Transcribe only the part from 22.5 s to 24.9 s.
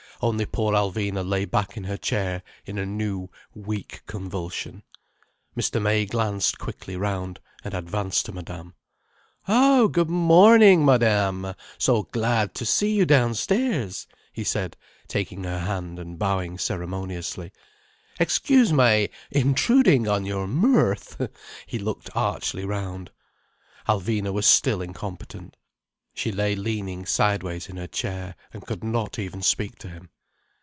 round. Alvina was still